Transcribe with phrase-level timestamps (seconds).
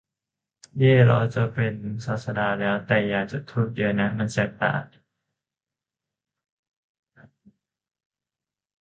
[0.77, 0.93] เย้!
[1.07, 2.75] เราจะเป็นศาสดาแล้ว!
[2.87, 4.73] แต่อย่าจุดธูปเยอะนะ มันแสบตา